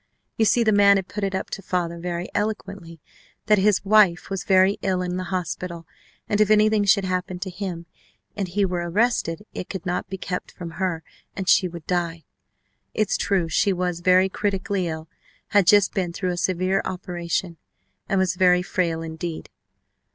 You 0.35 0.45
see 0.45 0.63
the 0.63 0.71
man 0.71 0.97
had 0.97 1.07
put 1.07 1.23
it 1.23 1.35
up 1.35 1.51
to 1.51 1.61
father 1.61 1.99
very 1.99 2.27
eloquently 2.33 2.99
that 3.45 3.59
his 3.59 3.85
wife 3.85 4.31
was 4.31 4.43
very 4.45 4.79
ill 4.81 5.03
in 5.03 5.15
the 5.17 5.25
hospital 5.25 5.85
and, 6.27 6.41
if 6.41 6.49
anything 6.49 6.85
should 6.85 7.05
happen 7.05 7.37
to 7.37 7.51
him 7.51 7.85
and 8.35 8.47
he 8.47 8.65
were 8.65 8.89
arrested 8.89 9.45
it 9.53 9.69
could 9.69 9.85
not 9.85 10.09
be 10.09 10.17
kept 10.17 10.51
from 10.53 10.71
her 10.81 11.03
and 11.35 11.47
she 11.47 11.67
would 11.67 11.85
die. 11.85 12.23
It's 12.95 13.15
true 13.15 13.47
she 13.47 13.71
was 13.71 13.99
very 13.99 14.27
critically 14.27 14.87
ill, 14.87 15.07
had 15.49 15.67
just 15.67 15.93
been 15.93 16.13
through 16.13 16.31
a 16.31 16.37
severe 16.37 16.81
operation, 16.83 17.57
and 18.09 18.17
was 18.17 18.33
very 18.35 18.63
frail 18.63 19.03
indeed. 19.03 19.51